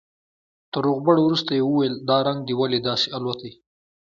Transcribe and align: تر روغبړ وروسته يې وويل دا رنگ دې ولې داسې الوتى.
تر 0.71 0.81
روغبړ 0.87 1.15
وروسته 1.23 1.51
يې 1.57 1.63
وويل 1.65 1.95
دا 2.09 2.17
رنگ 2.27 2.39
دې 2.47 2.53
ولې 2.59 2.79
داسې 2.87 3.07
الوتى. 3.17 3.51